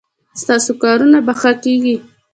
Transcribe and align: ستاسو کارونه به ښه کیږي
ستاسو 0.41 0.71
کارونه 0.83 1.17
به 1.25 1.33
ښه 1.39 1.51
کیږي 1.63 1.95